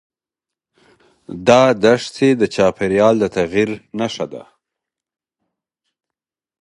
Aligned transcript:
دا 1.47 1.61
دښتې 1.83 2.29
د 2.41 2.43
چاپېریال 2.55 3.15
د 3.19 3.23
تغیر 3.35 3.69
نښه 3.99 4.25
ده. 4.33 4.43